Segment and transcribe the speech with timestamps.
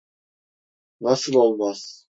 [1.01, 2.07] Nasıl olmaz?